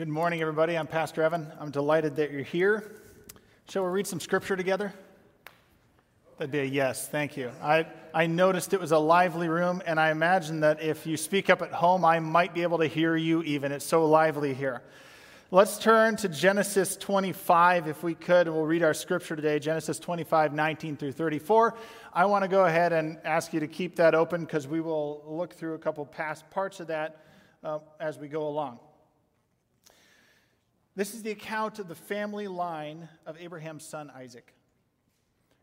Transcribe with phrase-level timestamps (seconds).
[0.00, 0.78] Good morning, everybody.
[0.78, 1.52] I'm Pastor Evan.
[1.60, 2.90] I'm delighted that you're here.
[3.68, 4.94] Shall we read some scripture together?
[6.38, 7.06] That'd be a yes.
[7.06, 7.50] Thank you.
[7.62, 11.50] I, I noticed it was a lively room, and I imagine that if you speak
[11.50, 13.72] up at home, I might be able to hear you even.
[13.72, 14.80] It's so lively here.
[15.50, 19.98] Let's turn to Genesis 25, if we could, and we'll read our scripture today Genesis
[19.98, 21.76] 25, 19 through 34.
[22.14, 25.22] I want to go ahead and ask you to keep that open because we will
[25.26, 27.22] look through a couple past parts of that
[27.62, 28.78] uh, as we go along.
[30.96, 34.54] This is the account of the family line of Abraham's son Isaac.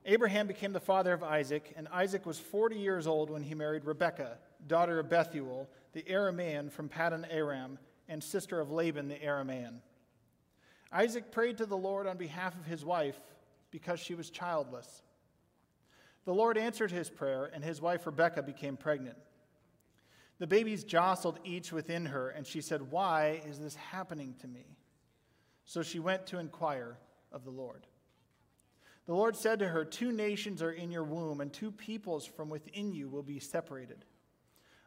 [0.05, 3.83] Abraham became the father of Isaac, and Isaac was 40 years old when he married
[3.83, 9.79] Rebekah, daughter of Bethuel, the Aramean from Paddan Aram, and sister of Laban the Aramean.
[10.93, 13.19] Isaac prayed to the Lord on behalf of his wife
[13.69, 15.02] because she was childless.
[16.23, 19.17] The Lord answered his prayer, and his wife Rebekah became pregnant.
[20.39, 24.77] The babies jostled each within her, and she said, Why is this happening to me?
[25.67, 26.98] So she went to inquire
[27.31, 27.85] of the Lord.
[29.05, 32.50] The Lord said to her, Two nations are in your womb, and two peoples from
[32.50, 34.06] within you will be separated.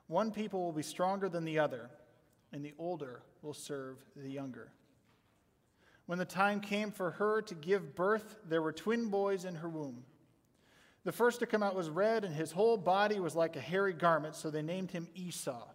[0.08, 1.90] One people will be stronger than the other,
[2.50, 4.72] and the older will serve the younger.
[6.06, 9.68] When the time came for her to give birth, there were twin boys in her
[9.68, 10.04] womb.
[11.04, 13.92] The first to come out was red, and his whole body was like a hairy
[13.92, 15.68] garment, so they named him Esau.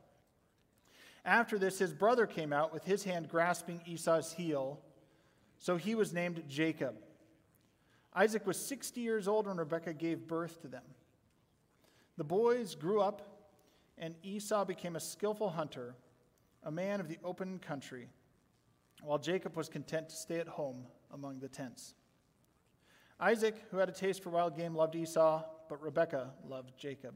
[1.24, 4.82] After this, his brother came out with his hand grasping Esau's heel
[5.60, 6.96] so he was named Jacob.
[8.14, 10.84] Isaac was 60 years old when Rebekah gave birth to them.
[12.18, 13.22] The boys grew up,
[13.98, 15.96] and Esau became a skillful hunter,
[16.64, 18.08] a man of the open country,
[19.04, 21.94] while Jacob was content to stay at home among the tents.
[23.20, 27.16] Isaac, who had a taste for wild game, loved Esau, but Rebekah loved Jacob.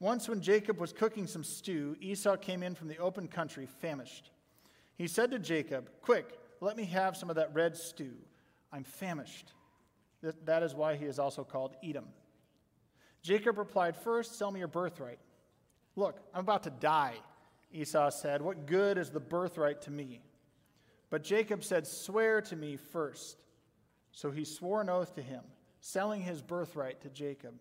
[0.00, 4.30] Once, when Jacob was cooking some stew, Esau came in from the open country, famished.
[4.96, 8.14] He said to Jacob, Quick, let me have some of that red stew.
[8.72, 9.52] I'm famished.
[10.46, 12.06] That is why he is also called Edom.
[13.22, 15.18] Jacob replied, First, sell me your birthright.
[15.94, 17.14] Look, I'm about to die,
[17.70, 18.40] Esau said.
[18.40, 20.22] What good is the birthright to me?
[21.10, 23.36] But Jacob said, Swear to me first.
[24.12, 25.42] So he swore an oath to him,
[25.80, 27.54] selling his birthright to Jacob.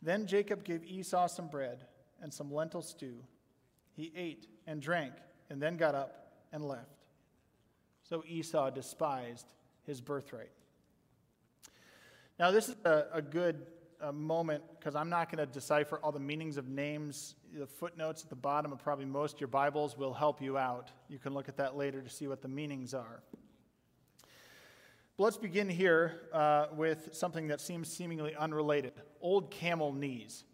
[0.00, 1.84] Then Jacob gave Esau some bread
[2.22, 3.16] and some lentil stew.
[3.94, 5.12] He ate and drank,
[5.50, 7.01] and then got up and left.
[8.12, 9.46] So Esau despised
[9.86, 10.50] his birthright.
[12.38, 13.62] Now, this is a, a good
[14.02, 17.36] uh, moment because I'm not going to decipher all the meanings of names.
[17.54, 20.90] The footnotes at the bottom of probably most of your Bibles will help you out.
[21.08, 23.22] You can look at that later to see what the meanings are.
[25.16, 30.44] But let's begin here uh, with something that seems seemingly unrelated old camel knees.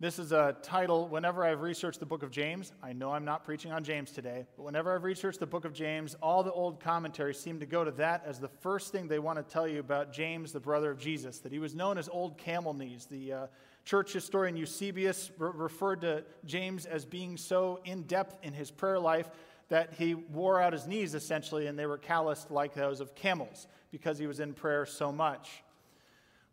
[0.00, 3.44] This is a title, whenever I've researched the book of James, I know I'm not
[3.44, 6.80] preaching on James today, but whenever I've researched the book of James, all the old
[6.80, 9.78] commentaries seem to go to that as the first thing they want to tell you
[9.78, 13.08] about James, the brother of Jesus, that he was known as Old Camel Knees.
[13.10, 13.46] The uh,
[13.84, 18.98] church historian Eusebius re- referred to James as being so in depth in his prayer
[18.98, 19.28] life
[19.68, 23.66] that he wore out his knees essentially, and they were calloused like those of camels
[23.90, 25.62] because he was in prayer so much.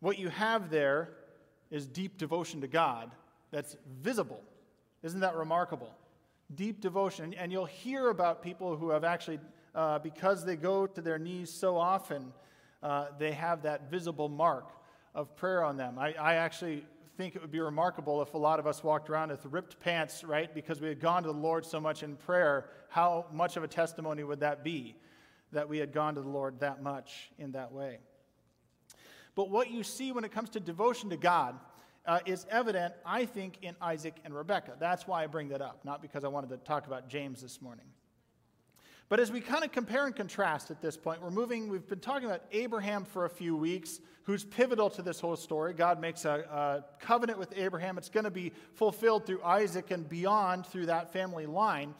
[0.00, 1.14] What you have there
[1.70, 3.10] is deep devotion to God
[3.50, 4.42] that's visible.
[5.02, 5.94] Isn't that remarkable?
[6.54, 7.34] Deep devotion.
[7.34, 9.40] And you'll hear about people who have actually,
[9.74, 12.32] uh, because they go to their knees so often,
[12.82, 14.70] uh, they have that visible mark
[15.14, 15.98] of prayer on them.
[15.98, 16.84] I, I actually
[17.16, 20.22] think it would be remarkable if a lot of us walked around with ripped pants,
[20.22, 20.54] right?
[20.54, 22.70] Because we had gone to the Lord so much in prayer.
[22.88, 24.94] How much of a testimony would that be
[25.50, 27.98] that we had gone to the Lord that much in that way?
[29.34, 31.58] But what you see when it comes to devotion to God
[32.08, 34.76] uh, is evident, I think, in Isaac and Rebekah.
[34.80, 37.60] That's why I bring that up, not because I wanted to talk about James this
[37.60, 37.84] morning.
[39.10, 42.00] But as we kind of compare and contrast at this point, we're moving, we've been
[42.00, 45.72] talking about Abraham for a few weeks, who's pivotal to this whole story.
[45.74, 47.96] God makes a, a covenant with Abraham.
[47.98, 51.94] It's going to be fulfilled through Isaac and beyond through that family line.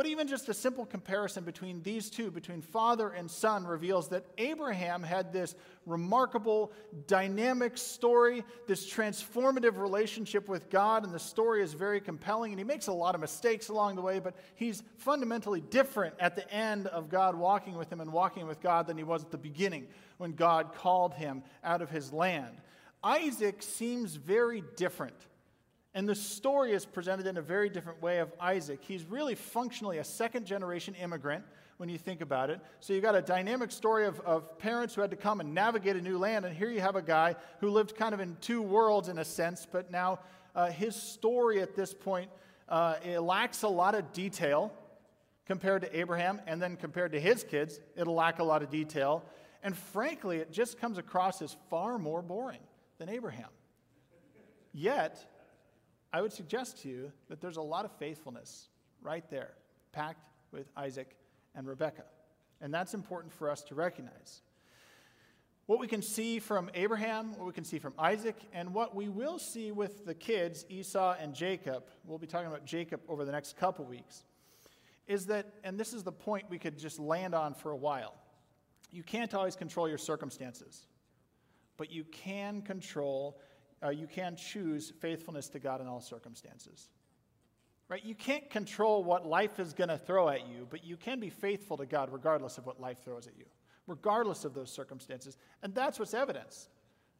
[0.00, 4.24] But even just a simple comparison between these two, between father and son, reveals that
[4.38, 5.54] Abraham had this
[5.84, 6.72] remarkable,
[7.06, 12.50] dynamic story, this transformative relationship with God, and the story is very compelling.
[12.52, 16.34] And he makes a lot of mistakes along the way, but he's fundamentally different at
[16.34, 19.30] the end of God walking with him and walking with God than he was at
[19.30, 19.86] the beginning
[20.16, 22.56] when God called him out of his land.
[23.04, 25.26] Isaac seems very different.
[25.94, 28.80] And the story is presented in a very different way of Isaac.
[28.82, 31.44] He's really functionally a second generation immigrant
[31.78, 32.60] when you think about it.
[32.78, 35.96] So you've got a dynamic story of, of parents who had to come and navigate
[35.96, 36.44] a new land.
[36.44, 39.24] And here you have a guy who lived kind of in two worlds in a
[39.24, 40.20] sense, but now
[40.54, 42.30] uh, his story at this point
[42.68, 44.72] uh, it lacks a lot of detail
[45.46, 49.24] compared to Abraham, and then compared to his kids, it'll lack a lot of detail.
[49.64, 52.60] And frankly, it just comes across as far more boring
[52.98, 53.48] than Abraham.
[54.72, 55.26] Yet,
[56.12, 58.68] I would suggest to you that there's a lot of faithfulness
[59.02, 59.52] right there,
[59.92, 61.16] packed with Isaac
[61.54, 62.04] and Rebekah.
[62.60, 64.42] And that's important for us to recognize.
[65.66, 69.08] What we can see from Abraham, what we can see from Isaac, and what we
[69.08, 73.30] will see with the kids, Esau and Jacob, we'll be talking about Jacob over the
[73.30, 74.24] next couple weeks,
[75.06, 78.14] is that, and this is the point we could just land on for a while,
[78.90, 80.86] you can't always control your circumstances,
[81.76, 83.40] but you can control,
[83.82, 86.88] uh, you can choose faithfulness to God in all circumstances.
[87.88, 88.04] Right?
[88.04, 91.30] You can't control what life is going to throw at you, but you can be
[91.30, 93.46] faithful to God regardless of what life throws at you,
[93.86, 95.36] regardless of those circumstances.
[95.62, 96.68] And that's what's evidence.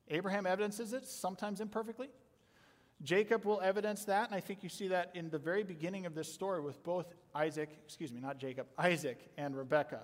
[0.09, 2.09] Abraham evidences it, sometimes imperfectly.
[3.03, 6.15] Jacob will evidence that, and I think you see that in the very beginning of
[6.15, 10.03] this story with both Isaac, excuse me, not Jacob, Isaac and Rebekah.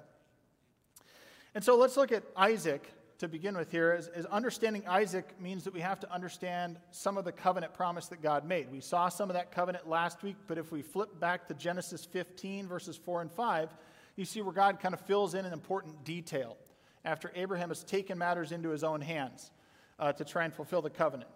[1.54, 5.64] And so let's look at Isaac to begin with here is, is, understanding Isaac means
[5.64, 8.70] that we have to understand some of the covenant promise that God made.
[8.70, 12.04] We saw some of that covenant last week, but if we flip back to Genesis
[12.04, 13.70] 15, verses 4 and 5,
[14.16, 16.56] you see where God kind of fills in an important detail
[17.04, 19.50] after Abraham has taken matters into his own hands
[19.98, 21.30] uh, to try and fulfill the covenant.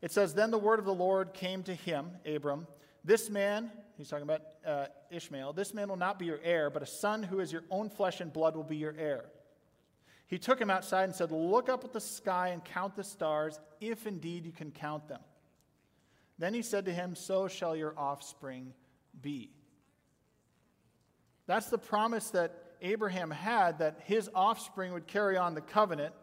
[0.00, 2.66] It says, Then the word of the Lord came to him, Abram.
[3.04, 6.82] This man, he's talking about uh, Ishmael, this man will not be your heir, but
[6.82, 9.26] a son who is your own flesh and blood will be your heir.
[10.28, 13.58] He took him outside and said, Look up at the sky and count the stars,
[13.80, 15.20] if indeed you can count them.
[16.38, 18.74] Then he said to him, So shall your offspring
[19.20, 19.50] be.
[21.46, 26.14] That's the promise that Abraham had that his offspring would carry on the covenant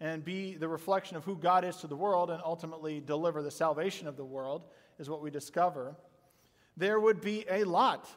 [0.00, 3.50] and be the reflection of who God is to the world and ultimately deliver the
[3.50, 4.66] salvation of the world,
[5.00, 5.96] is what we discover.
[6.76, 8.08] There would be a lot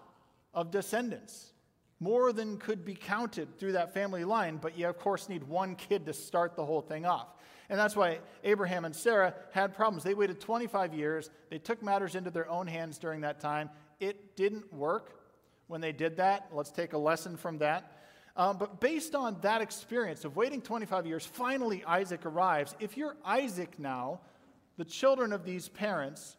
[0.54, 1.52] of descendants
[2.00, 5.76] more than could be counted through that family line, but you, of course, need one
[5.76, 7.28] kid to start the whole thing off.
[7.70, 10.04] And that's why Abraham and Sarah had problems.
[10.04, 13.70] They waited 25 years, they took matters into their own hands during that time.
[14.00, 15.20] It didn't work
[15.68, 16.48] when they did that.
[16.52, 17.94] Let's take a lesson from that.
[18.36, 22.76] Um, but based on that experience of waiting 25 years, finally Isaac arrives.
[22.80, 24.22] If you're Isaac now,
[24.78, 26.38] the children of these parents,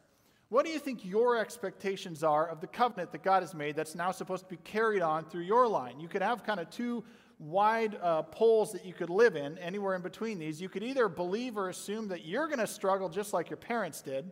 [0.49, 3.95] what do you think your expectations are of the covenant that God has made that's
[3.95, 6.01] now supposed to be carried on through your line?
[6.01, 7.05] You could have kind of two
[7.39, 10.61] wide uh, poles that you could live in, anywhere in between these.
[10.61, 14.01] You could either believe or assume that you're going to struggle just like your parents
[14.01, 14.31] did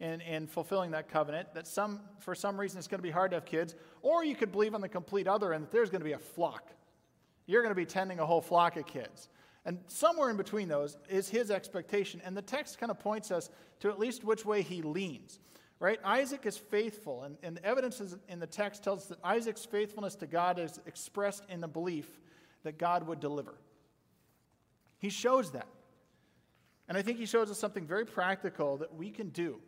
[0.00, 3.30] in, in fulfilling that covenant, that some, for some reason it's going to be hard
[3.30, 6.00] to have kids, or you could believe on the complete other end that there's going
[6.00, 6.70] to be a flock.
[7.46, 9.28] You're going to be tending a whole flock of kids.
[9.64, 12.20] And somewhere in between those is his expectation.
[12.24, 13.48] And the text kind of points us
[13.80, 15.38] to at least which way he leans.
[15.80, 15.98] Right?
[16.04, 20.14] Isaac is faithful, and, and the evidence in the text tells us that Isaac's faithfulness
[20.16, 22.08] to God is expressed in the belief
[22.62, 23.54] that God would deliver.
[24.98, 25.66] He shows that.
[26.88, 29.60] And I think he shows us something very practical that we can do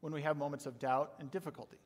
[0.00, 1.78] when we have moments of doubt and difficulty.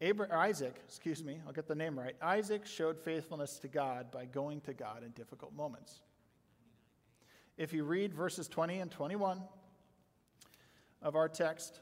[0.00, 2.16] Abraham, Isaac, excuse me, I'll get the name right.
[2.22, 6.00] Isaac showed faithfulness to God by going to God in difficult moments.
[7.58, 9.42] If you read verses 20 and 21
[11.02, 11.80] of our text,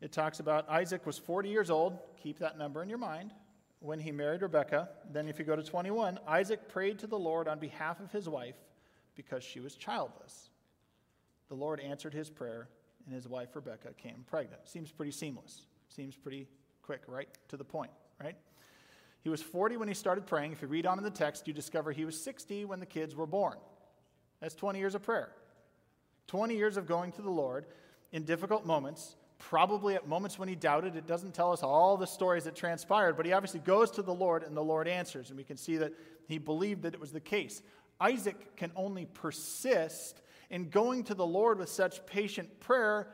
[0.00, 1.98] it talks about Isaac was 40 years old.
[2.22, 3.32] Keep that number in your mind
[3.80, 4.88] when he married Rebekah.
[5.10, 8.28] Then, if you go to 21, Isaac prayed to the Lord on behalf of his
[8.28, 8.54] wife
[9.16, 10.50] because she was childless.
[11.48, 12.68] The Lord answered his prayer,
[13.04, 14.68] and his wife Rebekah came pregnant.
[14.68, 15.66] Seems pretty seamless.
[15.94, 16.46] Seems pretty
[16.82, 17.28] quick, right?
[17.48, 17.90] To the point,
[18.22, 18.36] right?
[19.22, 20.52] He was 40 when he started praying.
[20.52, 23.14] If you read on in the text, you discover he was 60 when the kids
[23.14, 23.56] were born.
[24.40, 25.32] That's 20 years of prayer.
[26.28, 27.66] 20 years of going to the Lord
[28.10, 30.96] in difficult moments, probably at moments when he doubted.
[30.96, 34.14] It doesn't tell us all the stories that transpired, but he obviously goes to the
[34.14, 35.28] Lord and the Lord answers.
[35.28, 35.92] And we can see that
[36.26, 37.62] he believed that it was the case.
[38.00, 43.08] Isaac can only persist in going to the Lord with such patient prayer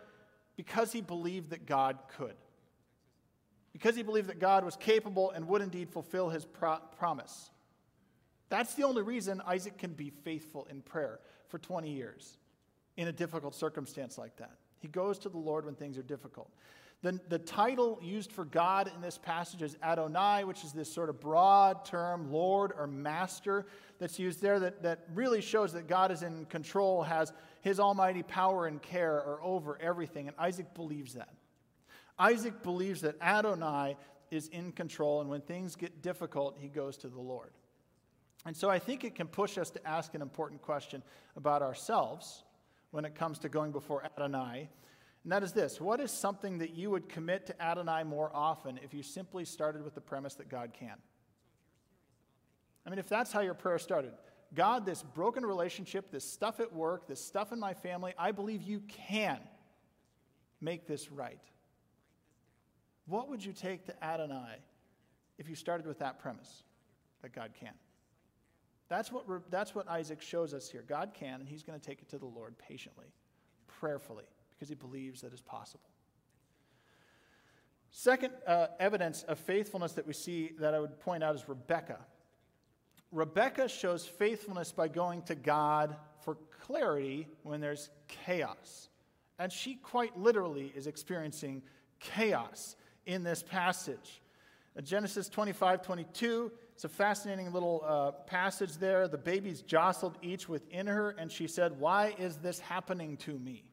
[0.56, 2.34] because he believed that God could
[3.72, 7.50] because he believed that God was capable and would indeed fulfill his pro- promise.
[8.48, 12.38] That's the only reason Isaac can be faithful in prayer for 20 years
[12.96, 14.52] in a difficult circumstance like that.
[14.80, 16.50] He goes to the Lord when things are difficult.
[17.00, 21.08] The, the title used for God in this passage is Adonai, which is this sort
[21.08, 23.66] of broad term, Lord or Master,
[24.00, 28.24] that's used there that, that really shows that God is in control, has his almighty
[28.24, 30.26] power and care are over everything.
[30.26, 31.28] And Isaac believes that.
[32.18, 33.96] Isaac believes that Adonai
[34.30, 37.50] is in control, and when things get difficult, he goes to the Lord.
[38.44, 41.02] And so I think it can push us to ask an important question
[41.36, 42.44] about ourselves
[42.90, 44.68] when it comes to going before Adonai.
[45.24, 48.78] And that is this What is something that you would commit to Adonai more often
[48.82, 50.96] if you simply started with the premise that God can?
[52.86, 54.12] I mean, if that's how your prayer started,
[54.54, 58.62] God, this broken relationship, this stuff at work, this stuff in my family, I believe
[58.62, 59.38] you can
[60.60, 61.40] make this right.
[63.08, 64.56] What would you take to Adonai
[65.38, 66.62] if you started with that premise
[67.22, 67.72] that God can?
[68.88, 70.84] That's what, that's what Isaac shows us here.
[70.86, 73.06] God can, and he's going to take it to the Lord patiently,
[73.66, 75.88] prayerfully, because he believes that is possible.
[77.90, 81.98] Second uh, evidence of faithfulness that we see that I would point out is Rebecca.
[83.10, 86.36] Rebecca shows faithfulness by going to God for
[86.66, 88.88] clarity when there's chaos.
[89.38, 91.62] And she quite literally is experiencing
[92.00, 92.76] chaos
[93.08, 94.20] in this passage.
[94.84, 99.08] Genesis 25 22, it's a fascinating little uh, passage there.
[99.08, 103.64] The babies jostled each within her, and she said, Why is this happening to me?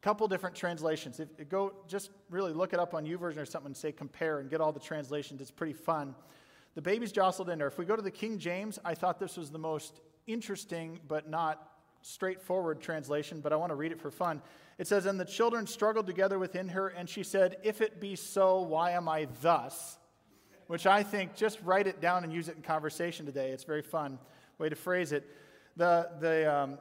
[0.00, 1.20] A couple different translations.
[1.20, 4.48] If, go just really look it up on YouVersion or something and say compare and
[4.48, 5.42] get all the translations.
[5.42, 6.14] It's pretty fun.
[6.74, 7.66] The babies jostled in her.
[7.66, 11.28] If we go to the King James, I thought this was the most interesting but
[11.28, 11.70] not
[12.02, 14.42] straightforward translation, but I want to read it for fun.
[14.78, 18.16] It says, And the children struggled together within her, and she said, If it be
[18.16, 19.98] so, why am I thus?
[20.66, 23.50] Which I think, just write it down and use it in conversation today.
[23.50, 24.18] It's very fun
[24.58, 25.28] way to phrase it.
[25.76, 26.78] The, the um,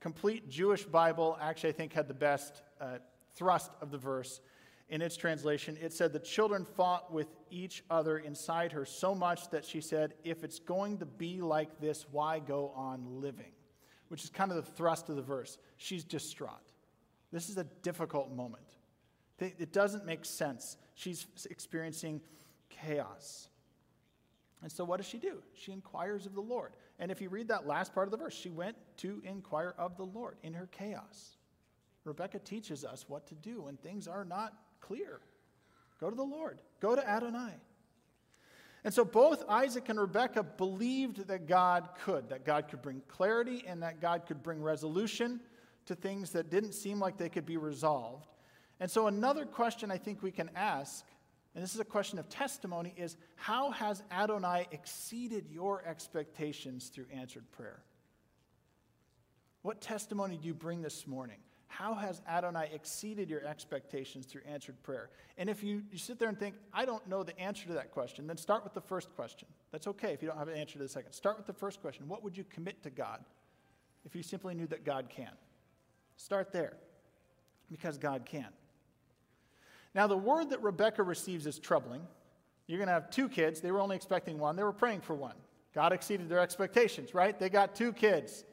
[0.00, 2.98] complete Jewish Bible actually, I think, had the best uh,
[3.34, 4.40] thrust of the verse
[4.88, 9.50] in its translation, it said the children fought with each other inside her so much
[9.50, 13.52] that she said, If it's going to be like this, why go on living?
[14.08, 15.58] Which is kind of the thrust of the verse.
[15.76, 16.72] She's distraught.
[17.32, 18.64] This is a difficult moment.
[19.38, 20.76] It doesn't make sense.
[20.94, 22.20] She's experiencing
[22.70, 23.48] chaos.
[24.62, 25.42] And so, what does she do?
[25.54, 26.72] She inquires of the Lord.
[26.98, 29.96] And if you read that last part of the verse, she went to inquire of
[29.96, 31.36] the Lord in her chaos.
[32.04, 35.20] Rebecca teaches us what to do when things are not clear.
[36.00, 37.52] Go to the Lord, go to Adonai.
[38.84, 43.64] And so both Isaac and Rebekah believed that God could, that God could bring clarity
[43.66, 45.40] and that God could bring resolution
[45.86, 48.28] to things that didn't seem like they could be resolved.
[48.80, 51.04] And so another question I think we can ask,
[51.54, 57.06] and this is a question of testimony, is how has Adonai exceeded your expectations through
[57.12, 57.82] answered prayer?
[59.62, 61.38] What testimony do you bring this morning?
[61.68, 65.10] How has Adonai exceeded your expectations through answered prayer?
[65.36, 67.92] And if you, you sit there and think, I don't know the answer to that
[67.92, 69.46] question, then start with the first question.
[69.70, 71.12] That's okay if you don't have an answer to the second.
[71.12, 72.08] Start with the first question.
[72.08, 73.22] What would you commit to God
[74.04, 75.30] if you simply knew that God can?
[76.16, 76.74] Start there
[77.70, 78.48] because God can.
[79.94, 82.00] Now, the word that Rebecca receives is troubling.
[82.66, 83.60] You're going to have two kids.
[83.60, 85.34] They were only expecting one, they were praying for one.
[85.74, 87.38] God exceeded their expectations, right?
[87.38, 88.44] They got two kids.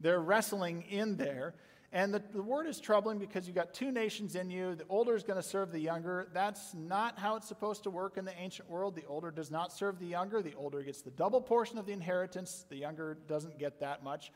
[0.00, 1.54] They're wrestling in there.
[1.92, 4.76] And the, the word is troubling because you've got two nations in you.
[4.76, 6.28] The older is going to serve the younger.
[6.32, 8.94] That's not how it's supposed to work in the ancient world.
[8.94, 10.40] The older does not serve the younger.
[10.40, 12.64] The older gets the double portion of the inheritance.
[12.68, 14.30] The younger doesn't get that much.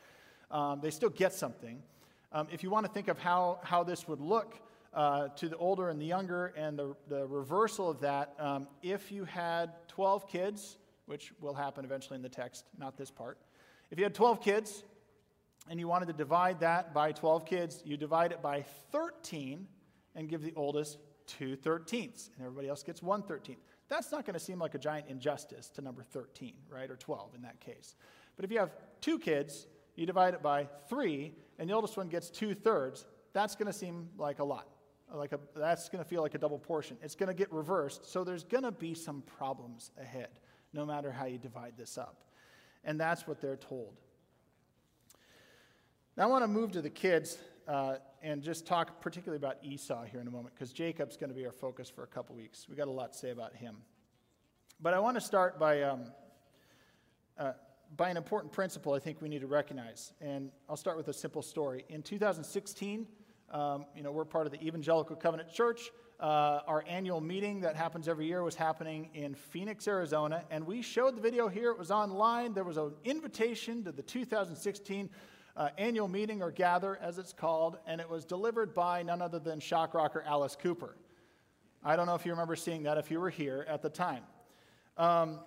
[0.51, 1.81] Um, they still get something.
[2.33, 4.59] Um, if you want to think of how, how this would look
[4.93, 9.13] uh, to the older and the younger, and the, the reversal of that, um, if
[9.13, 13.37] you had 12 kids, which will happen eventually in the text, not this part,
[13.91, 14.83] if you had 12 kids,
[15.69, 19.67] and you wanted to divide that by 12 kids, you divide it by 13
[20.15, 23.59] and give the oldest two thirteenths, and everybody else gets one thirteenth.
[23.87, 27.35] That's not going to seem like a giant injustice to number 13, right, or 12
[27.35, 27.95] in that case.
[28.35, 32.07] But if you have two kids, you divide it by three, and the oldest one
[32.07, 34.67] gets two thirds, that's going to seem like a lot.
[35.13, 36.97] Like a, that's going to feel like a double portion.
[37.03, 40.39] It's going to get reversed, so there's going to be some problems ahead,
[40.73, 42.23] no matter how you divide this up.
[42.83, 44.01] And that's what they're told.
[46.17, 50.05] Now, I want to move to the kids uh, and just talk particularly about Esau
[50.05, 52.67] here in a moment because Jacob's going to be our focus for a couple weeks.
[52.69, 53.75] We've got a lot to say about him.
[54.79, 56.05] But I want to start by, um,
[57.37, 57.51] uh,
[57.97, 60.13] by an important principle I think we need to recognize.
[60.21, 61.83] And I'll start with a simple story.
[61.89, 63.07] In 2016,
[63.51, 65.91] um, you know, we're part of the Evangelical Covenant Church.
[66.17, 70.81] Uh, our annual meeting that happens every year was happening in Phoenix, Arizona, and we
[70.81, 71.71] showed the video here.
[71.71, 72.53] It was online.
[72.53, 75.09] There was an invitation to the 2016
[75.57, 79.39] uh, annual meeting or gather, as it's called, and it was delivered by none other
[79.39, 80.95] than shock rocker Alice Cooper.
[81.83, 84.23] I don't know if you remember seeing that if you were here at the time.
[84.97, 85.39] Um,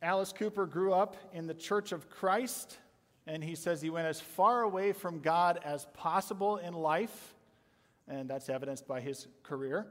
[0.00, 2.78] Alice Cooper grew up in the Church of Christ,
[3.26, 7.34] and he says he went as far away from God as possible in life,
[8.06, 9.86] and that's evidenced by his career.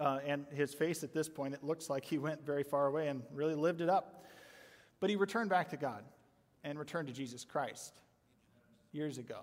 [0.00, 3.08] Uh, and his face at this point, it looks like he went very far away
[3.08, 4.24] and really lived it up.
[4.98, 6.02] But he returned back to God
[6.64, 8.00] and returned to Jesus Christ
[8.92, 9.42] years ago.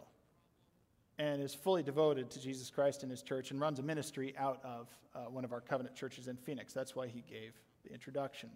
[1.20, 4.60] and is fully devoted to Jesus Christ and his church and runs a ministry out
[4.64, 6.74] of uh, one of our covenant churches in Phoenix.
[6.74, 8.50] That's why he gave the introduction.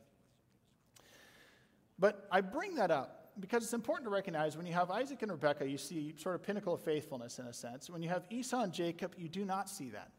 [1.97, 5.31] But I bring that up because it's important to recognize when you have Isaac and
[5.31, 7.89] Rebekah, you see sort of pinnacle of faithfulness in a sense.
[7.89, 10.11] When you have Esau and Jacob, you do not see that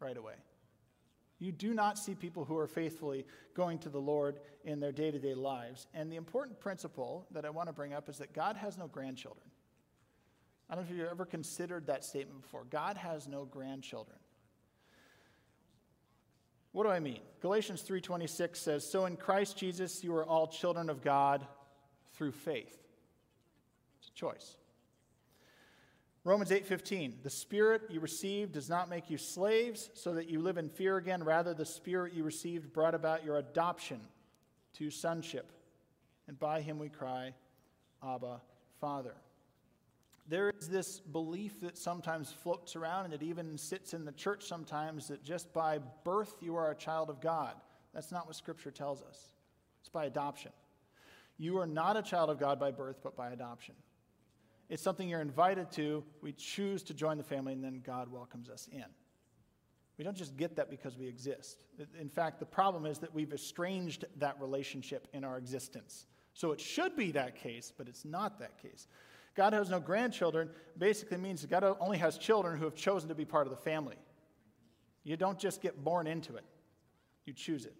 [0.00, 0.34] right away.
[1.38, 5.10] You do not see people who are faithfully going to the Lord in their day
[5.10, 5.86] to day lives.
[5.92, 8.86] And the important principle that I want to bring up is that God has no
[8.86, 9.46] grandchildren.
[10.68, 12.64] I don't know if you've ever considered that statement before.
[12.64, 14.18] God has no grandchildren.
[16.72, 17.20] What do I mean?
[17.40, 21.46] Galatians 3:26 says, "So in Christ Jesus you are all children of God
[22.12, 22.78] through faith."
[23.98, 24.56] It's a choice.
[26.24, 30.56] Romans 8:15, "The spirit you received does not make you slaves so that you live
[30.56, 34.08] in fear again, rather the spirit you received brought about your adoption
[34.74, 35.52] to sonship,
[36.26, 37.34] and by him we cry,
[38.02, 38.40] Abba,
[38.78, 39.20] Father."
[40.28, 44.44] There is this belief that sometimes floats around and it even sits in the church
[44.44, 47.54] sometimes that just by birth you are a child of God.
[47.92, 49.32] That's not what Scripture tells us,
[49.80, 50.52] it's by adoption.
[51.38, 53.74] You are not a child of God by birth, but by adoption.
[54.68, 56.04] It's something you're invited to.
[56.22, 58.84] We choose to join the family, and then God welcomes us in.
[59.98, 61.64] We don't just get that because we exist.
[62.00, 66.06] In fact, the problem is that we've estranged that relationship in our existence.
[66.32, 68.86] So it should be that case, but it's not that case.
[69.34, 73.14] God has no grandchildren basically means that God only has children who have chosen to
[73.14, 73.96] be part of the family.
[75.04, 76.44] You don't just get born into it,
[77.24, 77.74] you choose it.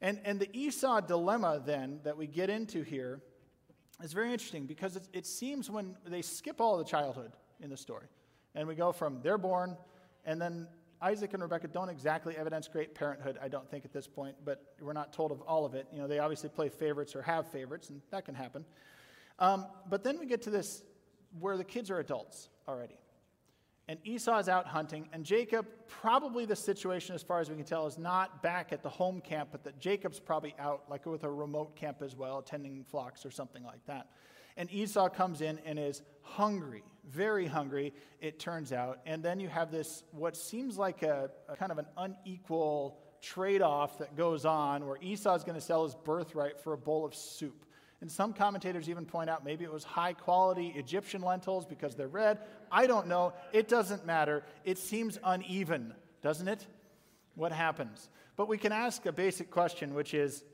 [0.00, 3.22] And, and the Esau dilemma, then, that we get into here
[4.02, 7.76] is very interesting because it, it seems when they skip all the childhood in the
[7.76, 8.06] story,
[8.54, 9.76] and we go from they're born,
[10.26, 10.68] and then
[11.00, 14.74] Isaac and Rebekah don't exactly evidence great parenthood, I don't think, at this point, but
[14.80, 15.86] we're not told of all of it.
[15.92, 18.64] You know, they obviously play favorites or have favorites, and that can happen.
[19.38, 20.82] Um, but then we get to this
[21.38, 22.98] where the kids are adults already.
[23.88, 27.64] And Esau is out hunting, and Jacob, probably the situation, as far as we can
[27.64, 31.22] tell, is not back at the home camp, but that Jacob's probably out, like with
[31.22, 34.08] a remote camp as well, tending flocks or something like that.
[34.56, 38.98] And Esau comes in and is hungry, very hungry, it turns out.
[39.06, 43.62] And then you have this, what seems like a, a kind of an unequal trade
[43.62, 47.04] off that goes on, where Esau is going to sell his birthright for a bowl
[47.04, 47.64] of soup.
[48.00, 52.08] And some commentators even point out maybe it was high quality Egyptian lentils because they're
[52.08, 52.38] red.
[52.70, 53.32] I don't know.
[53.52, 54.42] It doesn't matter.
[54.64, 56.66] It seems uneven, doesn't it?
[57.34, 58.10] What happens?
[58.36, 60.44] But we can ask a basic question, which is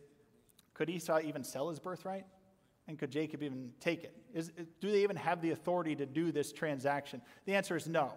[0.75, 2.25] could Esau even sell his birthright?
[2.89, 4.17] And could Jacob even take it?
[4.35, 4.51] Is,
[4.81, 7.23] do they even have the authority to do this transaction?
[7.45, 8.13] The answer is no.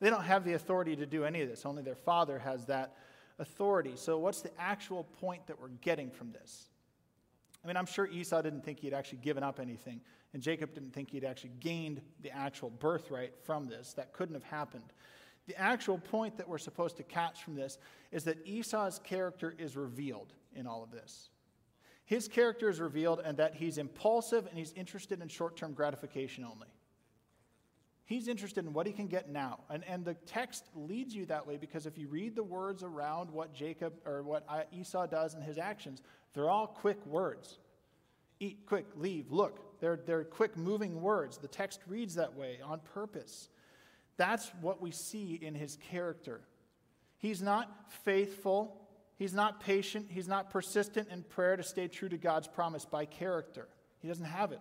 [0.00, 1.64] They don't have the authority to do any of this.
[1.64, 2.96] Only their father has that
[3.38, 3.92] authority.
[3.96, 6.69] So, what's the actual point that we're getting from this?
[7.62, 10.00] I mean, I'm sure Esau didn't think he had actually given up anything,
[10.32, 13.92] and Jacob didn't think he'd actually gained the actual birthright from this.
[13.94, 14.92] That couldn't have happened.
[15.46, 17.78] The actual point that we're supposed to catch from this
[18.12, 21.28] is that Esau's character is revealed in all of this.
[22.04, 26.44] His character is revealed, and that he's impulsive and he's interested in short term gratification
[26.44, 26.68] only.
[28.10, 29.60] He's interested in what he can get now.
[29.70, 33.30] And, and the text leads you that way because if you read the words around
[33.30, 36.02] what Jacob or what Esau does and his actions,
[36.34, 37.60] they're all quick words.
[38.40, 39.78] Eat, quick, leave, look.
[39.78, 41.38] They're, they're quick moving words.
[41.38, 43.48] The text reads that way on purpose.
[44.16, 46.40] That's what we see in his character.
[47.18, 47.70] He's not
[48.04, 48.76] faithful,
[49.18, 53.04] he's not patient, he's not persistent in prayer to stay true to God's promise by
[53.04, 53.68] character.
[54.00, 54.60] He doesn't have it.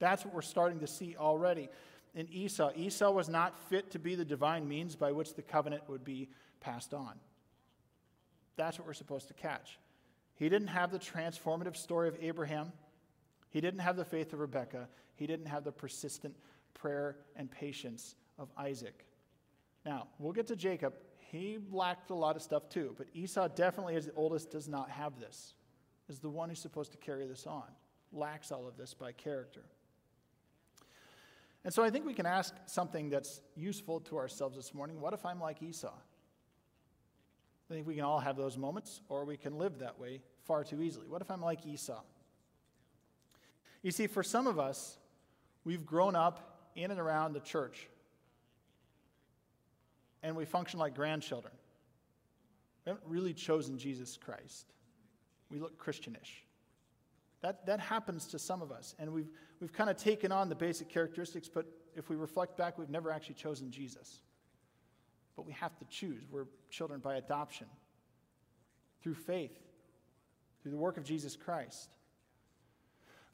[0.00, 1.68] That's what we're starting to see already
[2.14, 2.70] in Esau.
[2.76, 6.28] Esau was not fit to be the divine means by which the covenant would be
[6.60, 7.14] passed on.
[8.56, 9.78] That's what we're supposed to catch.
[10.34, 12.72] He didn't have the transformative story of Abraham.
[13.50, 14.88] He didn't have the faith of Rebekah.
[15.16, 16.34] He didn't have the persistent
[16.74, 19.06] prayer and patience of Isaac.
[19.84, 20.94] Now, we'll get to Jacob.
[21.18, 24.90] He lacked a lot of stuff too, but Esau definitely, as the oldest, does not
[24.90, 25.54] have this,
[26.08, 27.66] is the one who's supposed to carry this on,
[28.12, 29.62] lacks all of this by character.
[31.64, 35.00] And so I think we can ask something that's useful to ourselves this morning.
[35.00, 35.92] What if I'm like Esau?
[37.70, 40.64] I think we can all have those moments, or we can live that way far
[40.64, 41.06] too easily.
[41.06, 42.00] What if I'm like Esau?
[43.82, 44.98] You see, for some of us,
[45.64, 47.88] we've grown up in and around the church,
[50.22, 51.52] and we function like grandchildren.
[52.84, 54.66] We haven't really chosen Jesus Christ.
[55.50, 56.44] We look Christianish.
[57.42, 58.94] That, that happens to some of us.
[58.98, 62.78] And we've, we've kind of taken on the basic characteristics, but if we reflect back,
[62.78, 64.20] we've never actually chosen Jesus.
[65.36, 66.22] But we have to choose.
[66.30, 67.66] We're children by adoption,
[69.02, 69.58] through faith,
[70.62, 71.88] through the work of Jesus Christ.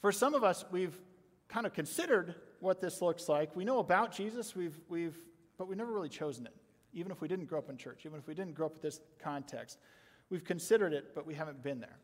[0.01, 0.97] For some of us, we've
[1.49, 3.55] kind of considered what this looks like.
[3.57, 5.17] We know about Jesus, we've, we've,
[5.59, 6.55] but we've never really chosen it,
[6.93, 8.83] even if we didn't grow up in church, even if we didn't grow up with
[8.83, 9.79] this context.
[10.31, 11.99] We've considered it, but we haven't been there.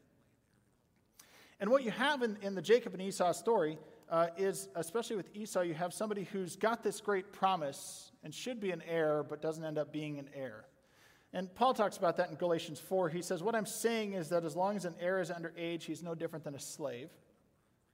[1.62, 3.78] And what you have in, in the Jacob and Esau story
[4.10, 8.58] uh, is, especially with Esau, you have somebody who's got this great promise and should
[8.58, 10.64] be an heir, but doesn't end up being an heir.
[11.32, 13.10] And Paul talks about that in Galatians 4.
[13.10, 15.84] He says, What I'm saying is that as long as an heir is under age,
[15.84, 17.10] he's no different than a slave.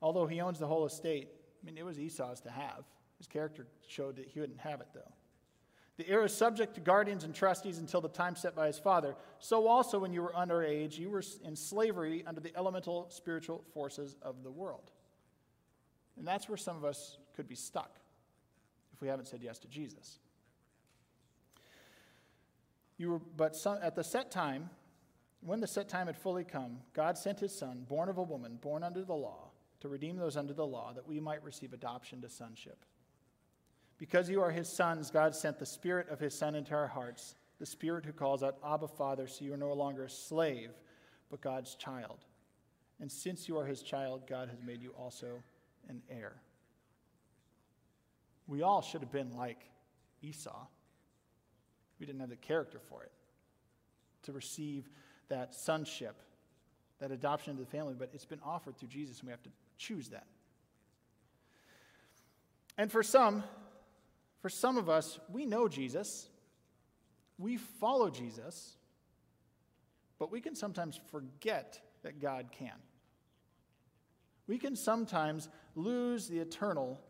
[0.00, 1.28] Although he owns the whole estate,
[1.62, 2.84] I mean, it was Esau's to have.
[3.18, 5.12] His character showed that he wouldn't have it, though.
[5.98, 9.16] The heir is subject to guardians and trustees until the time set by his father.
[9.40, 14.16] So also, when you were underage, you were in slavery under the elemental spiritual forces
[14.22, 14.92] of the world.
[16.16, 17.98] And that's where some of us could be stuck
[18.94, 20.20] if we haven't said yes to Jesus.
[22.96, 24.70] You were, but some, at the set time,
[25.40, 28.58] when the set time had fully come, God sent his son, born of a woman,
[28.60, 32.20] born under the law, to redeem those under the law, that we might receive adoption
[32.22, 32.84] to sonship.
[33.98, 37.34] Because you are his sons, God sent the Spirit of his Son into our hearts,
[37.58, 40.70] the Spirit who calls out, Abba, Father, so you are no longer a slave,
[41.30, 42.18] but God's child.
[43.00, 45.42] And since you are his child, God has made you also
[45.88, 46.36] an heir.
[48.46, 49.58] We all should have been like
[50.22, 50.66] Esau.
[51.98, 53.12] We didn't have the character for it
[54.22, 54.88] to receive
[55.28, 56.16] that sonship,
[57.00, 59.50] that adoption into the family, but it's been offered through Jesus, and we have to
[59.76, 60.26] choose that.
[62.76, 63.42] And for some,
[64.40, 66.28] for some of us, we know Jesus,
[67.38, 68.76] we follow Jesus,
[70.18, 72.74] but we can sometimes forget that God can.
[74.46, 77.00] We can sometimes lose the eternal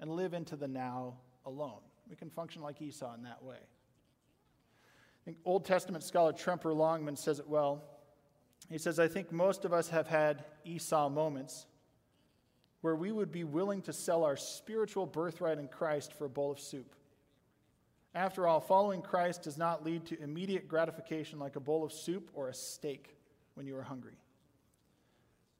[0.00, 1.80] and live into the now alone.
[2.08, 3.56] We can function like Esau in that way.
[3.56, 7.82] I think Old Testament scholar Tremper Longman says it well.
[8.70, 11.66] He says, I think most of us have had Esau moments
[12.86, 16.52] where we would be willing to sell our spiritual birthright in Christ for a bowl
[16.52, 16.94] of soup.
[18.14, 22.30] After all, following Christ does not lead to immediate gratification like a bowl of soup
[22.32, 23.16] or a steak
[23.54, 24.16] when you are hungry.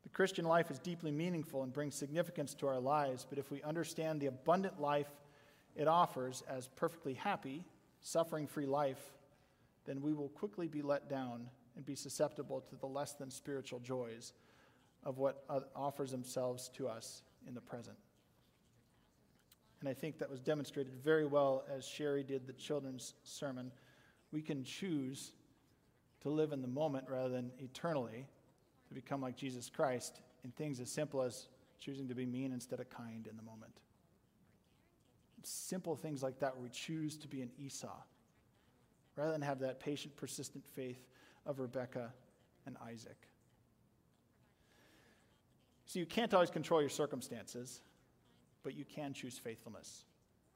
[0.05, 3.61] The Christian life is deeply meaningful and brings significance to our lives, but if we
[3.65, 5.11] understand the abundant life
[5.75, 7.65] it offers as perfectly happy,
[8.03, 9.03] suffering free life,
[9.85, 13.81] then we will quickly be let down and be susceptible to the less than spiritual
[13.81, 14.33] joys
[15.07, 17.97] of what offers themselves to us in the present.
[19.81, 23.71] And I think that was demonstrated very well as Sherry did the children's sermon.
[24.33, 25.31] We can choose
[26.23, 28.27] to live in the moment rather than eternally,
[28.89, 31.47] to become like Jesus Christ in things as simple as
[31.79, 33.73] choosing to be mean instead of kind in the moment.
[35.45, 37.95] Simple things like that where we choose to be an Esau
[39.15, 41.07] rather than have that patient, persistent faith
[41.47, 42.13] of Rebecca
[42.67, 43.29] and Isaac.
[45.87, 47.81] So you can't always control your circumstances,
[48.63, 50.05] but you can choose faithfulness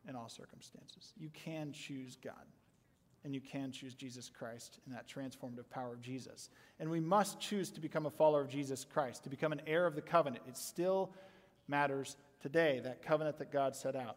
[0.08, 1.12] in all circumstances.
[1.16, 2.46] You can choose God,
[3.24, 6.50] and you can choose Jesus Christ and that transformative power of Jesus.
[6.80, 9.86] And we must choose to become a follower of Jesus Christ, to become an heir
[9.86, 10.42] of the covenant.
[10.48, 11.12] It still
[11.68, 14.16] matters today, that covenant that God set out.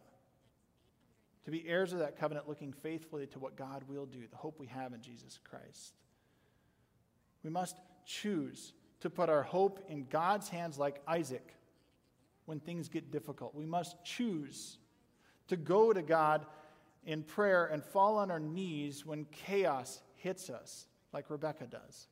[1.45, 4.59] To be heirs of that covenant, looking faithfully to what God will do, the hope
[4.59, 5.93] we have in Jesus Christ.
[7.43, 11.55] We must choose to put our hope in God's hands like Isaac
[12.45, 13.53] when things get difficult.
[13.53, 14.77] We must choose
[15.49, 16.45] to go to God
[17.05, 22.07] in prayer and fall on our knees when chaos hits us, like Rebecca does.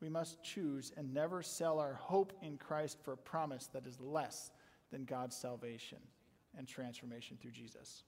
[0.00, 4.00] We must choose and never sell our hope in Christ for a promise that is
[4.00, 4.52] less
[4.90, 5.98] than God's salvation
[6.56, 8.04] and transformation through Jesus.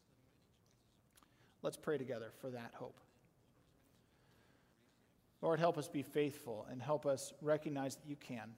[1.61, 2.99] Let's pray together for that hope.
[5.43, 8.53] Lord, help us be faithful and help us recognize that you can.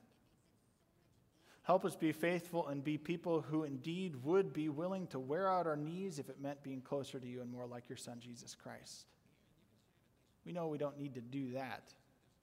[1.63, 5.67] Help us be faithful and be people who indeed would be willing to wear out
[5.67, 8.55] our knees if it meant being closer to you and more like your Son, Jesus
[8.55, 9.07] Christ.
[10.45, 11.95] We know we don't need to do that.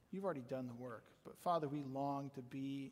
[0.10, 1.06] You've already done the work.
[1.24, 2.92] But Father, we long to be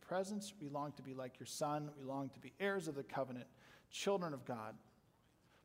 [0.00, 0.52] presence.
[0.60, 1.90] We long to be like your Son.
[1.96, 3.46] We long to be heirs of the covenant,
[3.92, 4.74] children of God,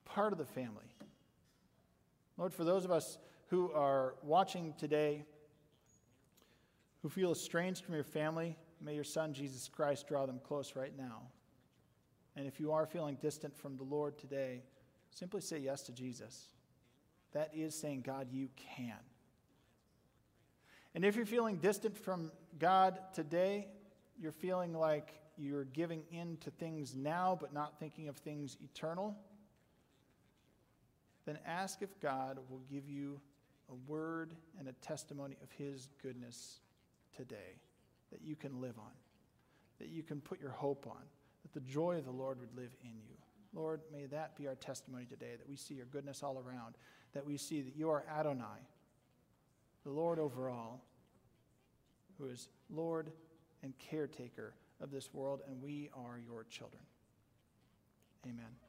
[0.06, 0.94] part of the family.
[2.38, 3.18] Lord, for those of us
[3.54, 5.24] who are watching today,
[7.04, 10.98] who feel estranged from your family, may your Son, Jesus Christ, draw them close right
[10.98, 11.22] now.
[12.36, 14.64] And if you are feeling distant from the Lord today,
[15.12, 16.48] simply say yes to Jesus.
[17.34, 18.98] That is saying, God, you can.
[20.96, 23.68] And if you're feeling distant from God today,
[24.20, 29.16] you're feeling like you're giving in to things now but not thinking of things eternal,
[31.28, 33.22] then ask if God will give you
[33.74, 36.60] a word and a testimony of His goodness
[37.16, 37.60] today
[38.12, 38.92] that you can live on,
[39.80, 41.02] that you can put your hope on,
[41.42, 43.16] that the joy of the Lord would live in you.
[43.54, 46.76] Lord, may that be our testimony today, that we see your goodness all around,
[47.14, 48.68] that we see that you are Adonai,
[49.84, 50.84] the Lord over all,
[52.18, 53.12] who is Lord
[53.62, 56.84] and caretaker of this world, and we are your children.
[58.26, 58.63] Amen.